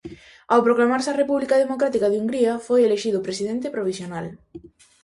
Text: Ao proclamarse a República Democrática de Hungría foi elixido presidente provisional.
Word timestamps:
Ao 0.53 0.65
proclamarse 0.67 1.09
a 1.11 1.19
República 1.21 1.55
Democrática 1.63 2.07
de 2.09 2.19
Hungría 2.21 2.53
foi 2.67 2.79
elixido 2.83 3.25
presidente 3.27 3.73
provisional. 3.75 4.25